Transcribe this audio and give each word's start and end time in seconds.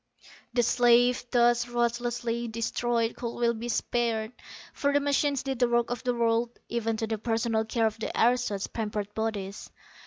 __The 0.59 0.63
slaves 0.63 1.23
thus 1.29 1.67
ruthlessly 1.67 2.47
destroyed 2.47 3.15
could 3.15 3.35
well 3.35 3.53
be 3.53 3.69
spared, 3.69 4.31
for 4.73 4.91
the 4.91 4.99
machines 4.99 5.43
did 5.43 5.59
the 5.59 5.69
work 5.69 5.91
of 5.91 6.03
the 6.03 6.15
world, 6.15 6.57
even 6.69 6.97
to 6.97 7.05
the 7.05 7.19
personal 7.19 7.65
care 7.65 7.85
of 7.85 7.99
the 7.99 8.09
aristos' 8.19 8.65
pampered 8.65 9.13
bodies. 9.13 9.69